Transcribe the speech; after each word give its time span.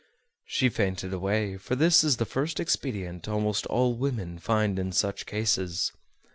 She 0.47 0.67
fainted 0.69 1.13
away, 1.13 1.57
for 1.57 1.75
this 1.75 2.03
is 2.03 2.17
the 2.17 2.25
first 2.25 2.59
expedient 2.59 3.27
almost 3.27 3.67
all 3.67 3.93
women 3.93 4.39
find 4.39 4.79
in 4.79 4.91
such 4.91 5.27
cases. 5.27 5.91